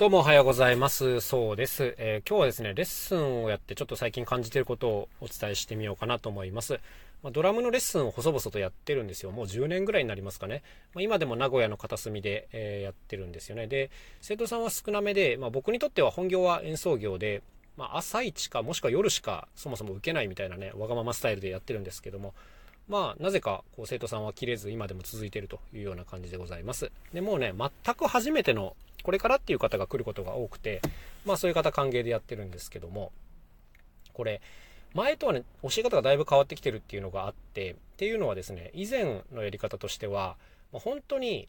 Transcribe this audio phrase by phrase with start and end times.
[0.00, 1.20] どうもおはようございます。
[1.20, 6.80] そうです、えー、今日はですね、レッスンをやってちょっと最近感じていることをお伝えしてみようかなと思います。
[7.22, 9.30] まあ、ドラムのレッスンを細々とやってるんですよ。
[9.30, 10.62] もう10年ぐらいになりますかね。
[10.94, 13.66] まあ、今でも名古屋の片隅で、えー、やってるんですよね。
[13.66, 13.90] で、
[14.22, 17.42] 生徒さんは少なめで、まあ、僕にとっては本業は演奏業で、
[17.76, 22.32] まあ、朝一かもしくは夜しかそもそも受けないみたいなね、わがままスタイルでやってるんですけども、
[22.88, 26.90] まあ、なぜかこう生徒さんは切れず今でも続いているというような感じでございます。
[27.12, 30.82] で、もうね、全く初めてのこれからっていう方が来ることが多くて、
[31.24, 33.12] まあそういう方歓迎でやってるんですけども、
[34.12, 34.40] これ、
[34.94, 40.36] 前とはね、教え方がだいぶ変わってきてるっていうのがあって、っていうのはですね、以前のやり方としては、
[40.72, 41.48] まあ、本当に、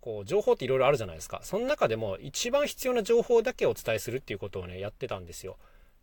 [0.00, 1.40] こう、情報っていろいろあるじゃないですか。
[1.42, 5.58] その中でも一番必要な情報だけをお伝えするっていうことをね、やってたんですよ。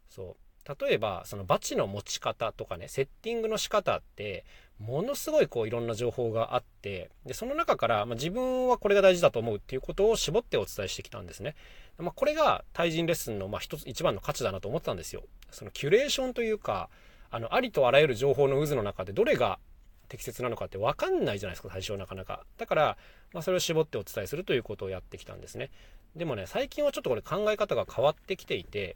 [0.09, 0.35] そう。
[0.79, 4.45] 例えば、そのバチの持ち方とかね、セッティングの仕方って、
[4.79, 11.55] ものすごいこういろんな情報があって、で、その中から、まあ、自分はこれが大事だと思うっていうことを絞ってお伝えしてきたんですね。
[11.97, 15.23] まあ、これが対人レッスンの、まあ、一つ、一番の価値だなと思ってたんですよ。
[15.51, 16.89] そのキュレーションというか、
[17.29, 19.59] あの、ありとあらゆる情報の渦の中でどれが
[20.07, 22.45] 適切なのかって分かんないじゃないですか、最初なかなか。
[22.57, 22.97] だから、
[23.33, 25.71] まあ、それを絞ってお伝えするということをやってきたんですね。
[26.15, 28.95] でもね、最近はちょっとこれ考え方が変わってきていて、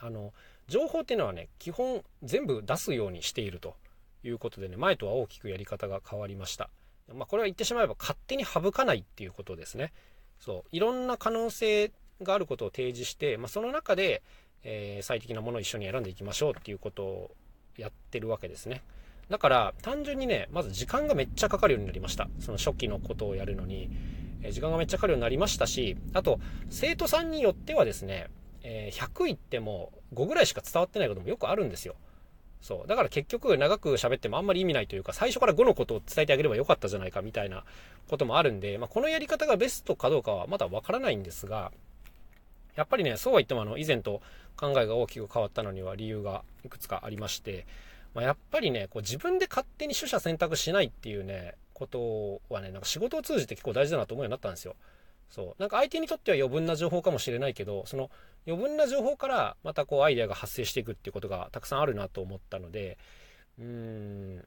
[0.00, 0.32] あの、
[0.68, 3.76] 情報っていうのはね、基本全部出すようにしていると
[4.24, 6.70] いうことでね、前とは大きくやり方が変わりました。
[7.14, 9.92] まあ、これは言ってしまえば勝手に省かないっていうことですね。
[10.40, 10.68] そう。
[10.72, 14.22] いろんな可能性があることを提示して、まあ、その中で、
[14.64, 17.30] えー、最適なものを一緒に選んでいきましょうっていうことを
[17.76, 18.82] やってるわけですね。
[19.28, 22.28] だから、単純にね、まず時間がめっちゃかかるようになりました。
[22.40, 23.90] その初期のことをやるのに、
[24.42, 26.38] え、時間がめっちゃかかるようになりましたし、あと、
[26.70, 28.28] 生徒さんによってはですね、
[28.66, 31.94] え、100いっても5ぐらいしか伝わってないこともよくあるんですよ。
[32.60, 32.88] そう。
[32.88, 37.64] だから結局長く喋ってもあんまり意味ないというか、最初から5のことを伝えてあげればよかったじゃないかみたいな
[38.08, 41.70] こともあるんで、まあ、このやり方がベストかどうかはまだわからないんですが、
[42.74, 44.20] やっぱりね、そうは言ってもあの、以前と
[44.56, 47.66] 考えが大きく変わったのには理由がいくつかありまして、
[48.14, 54.74] まあ、やっぱりね、こう自分で勝手に取捨選択しないっていうね、ことはね、なんか仕事を通じて結構大事だなと思うようになったんですよ。
[55.28, 55.60] そう。
[55.60, 58.10] なんか相手にとっては余分な情報かもしれないけど、その
[58.46, 62.98] 余分な情報からまたこうアイデアが発生していくっていうことがたくさんあるなと思ったので、
[63.58, 64.44] うーん、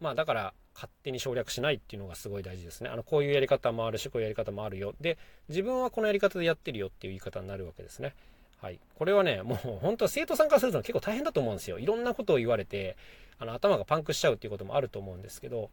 [0.00, 2.88] まあだから勝手に省略しないっていうのがすごい大事ですね。
[2.88, 4.94] あの、こういうやり方もあるし、こういうやり方もあるよ。
[5.00, 5.18] で、
[5.48, 8.14] 自分はこのやり方でやってるよっていう言い方になるわけですね。
[8.60, 8.80] はい。
[8.96, 11.78] これはね、もう本当は生徒さんからすると結構大変だと思うんですよ。
[11.78, 12.96] いろんなことを言われて、
[13.38, 15.70] あの、頭がパンクしちゃうっていうこともあると思うんですけど、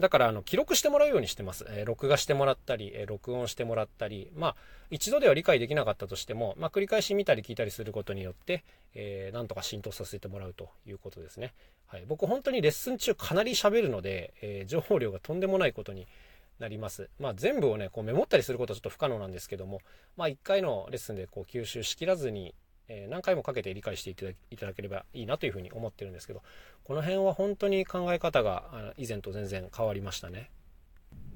[0.00, 1.64] だから、あの、記録してもらうようにしてます。
[1.68, 4.56] えー、録画してもらったり、えー、録音してもらったり、まあ、
[4.90, 11.54] 一度では理解できなかったとしても、まあ、繰り返し見たり聞いたりすることによって、えー、なんとか浸透させてもらうということですね。
[11.86, 12.04] はい。
[12.06, 16.08] 僕、本当にレッスン中かなり喋るので、えー、情報量がとんでもないことに
[16.58, 17.08] なります。
[17.18, 19.80] まあ、全部をね、こうメモったりすることはちょっと不可能なんですけども、
[20.16, 22.54] まあ、一回のレッスンでこう吸収しきらずに、
[22.88, 24.10] え、何回もかけて理解して
[24.50, 26.42] いただければいいなというふうに思ってるんですけど、
[26.84, 30.50] この辺は本当に考え方が以前と全然変わりましたね。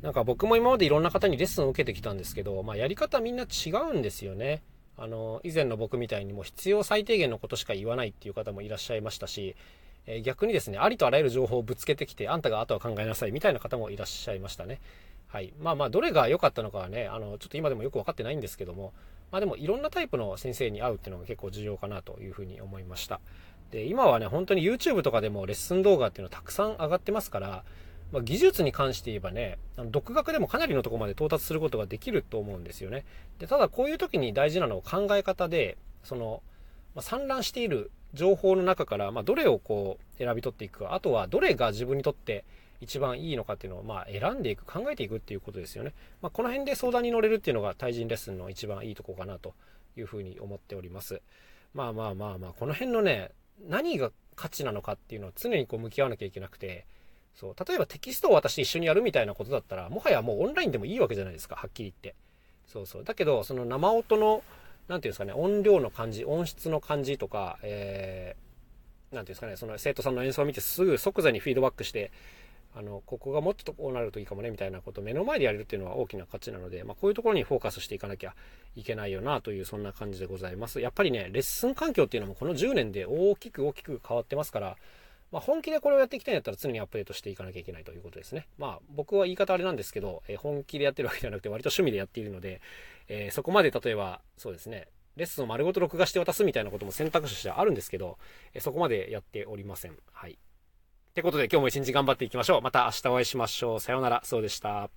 [0.03, 4.63] なんか僕も今までいろんな方にレッスンを受けてきたんですけど、まあ、やり方みんな違うんですよね。
[4.97, 9.57] あの、以前の僕みたいにも必要最低限のことしか言わないっていう方もいらっしゃいましたし、
[10.07, 14.81] え逆にですね、ありとあらゆる情報をぶつけてきて、あんたがあとは考えなさいみたいな方もいらっしゃいましたね。
[15.27, 15.53] はい。
[15.61, 18.93] まあまあ、どれが良かったのかはね、あの、ちょっと今でもよく分かってないんですけども、
[19.31, 23.21] まあでもいろんなタイプの先生に会うっていうのが結構重要かなというふうに思いました。
[23.71, 27.65] で、今はね、本当に YouTube とかでもレッスン動画っていうのたくさん上がってますから、
[28.13, 33.05] まあ、技術に関して言えばね、あの独学でもかなりのとこまで到達することができると思うんですよね。
[33.39, 36.43] で、ただこういう時に大事なのは考え方で、その、
[36.95, 42.45] まあ、散乱している情報の中から、まあ、どれをこう選び取っていくか、あとはどれが自分にとって
[42.81, 45.95] 一番いいのかっていうのを、まあ、選んでいく、考えていくっていうことですよね。
[46.23, 49.55] まあ、この辺で相談に乗れるっていうのが対人レッスンの一番いいとこかなと
[49.97, 51.21] いうふうに思っております。
[51.75, 53.31] まあまあまあまあ、この辺のね、
[53.67, 56.87] 何が価値なのかっていうのは常にこう向き合わなきゃいけなくて、
[57.35, 62.17] そう、例えばテキストを渡して一緒にやるみたいなことだったら、もはやもうオンラインでもいいわけじゃないですか、はっきり言って。
[62.67, 63.05] そうそう。
[63.05, 64.43] だけど、その生音の、
[64.89, 72.11] なんていうんですかね、音量の感じ、音質の感じとか、えー、なんていうんですかね、その生徒さんの演奏を見てすぐ即座にフィードバックして、
[72.79, 78.37] あの、ここがもっとこうなるといいかもね、みたいなことを目の前でやれるっていうのは大きな価値なので、まあ、こういうところにフォーカスしていかなきゃ
[78.77, 80.81] いけないよな、という、そんな感じでございます。
[80.81, 84.77] やっぱりね、レッスン環境っていうのもこの10年で大きく大きく変わってますから、
[85.33, 88.47] まあ、本気でこれをやっていきたいんだったら常にアップデートしていかなきゃいけないということですね。
[88.59, 92.61] まあ、僕は言い方あれなんですけど、え、本気でやってるわけではなくて割と趣味でやっているので、
[93.09, 94.87] えー、そこまで例えば、そうですね、
[95.17, 98.19] レッスンを丸ごと録画して渡すみたいなことも選択肢としてはあるんですけど、
[98.55, 99.99] え、そこまでやっておりません。
[100.13, 100.39] はい。
[101.19, 102.63] ってことで今日も一日頑張っていきましょう。
[102.63, 103.81] また明日お会いしましょう。
[103.81, 104.21] さようなら。
[104.25, 104.89] そうでした。